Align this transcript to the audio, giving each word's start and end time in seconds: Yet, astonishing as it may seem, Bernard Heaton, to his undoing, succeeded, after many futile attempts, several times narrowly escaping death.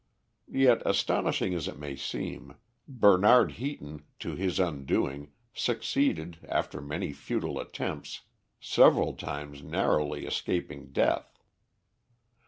Yet, 0.51 0.81
astonishing 0.83 1.53
as 1.53 1.67
it 1.67 1.77
may 1.77 1.95
seem, 1.95 2.55
Bernard 2.87 3.51
Heaton, 3.61 4.03
to 4.17 4.33
his 4.33 4.59
undoing, 4.59 5.31
succeeded, 5.53 6.39
after 6.49 6.81
many 6.81 7.13
futile 7.13 7.59
attempts, 7.59 8.21
several 8.59 9.13
times 9.13 9.61
narrowly 9.61 10.25
escaping 10.25 10.91
death. 10.91 11.37